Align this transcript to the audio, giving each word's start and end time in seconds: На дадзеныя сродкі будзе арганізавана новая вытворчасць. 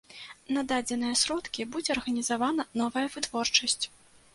На 0.55 0.63
дадзеныя 0.71 1.19
сродкі 1.25 1.67
будзе 1.75 1.95
арганізавана 1.99 2.69
новая 2.83 3.07
вытворчасць. 3.19 3.85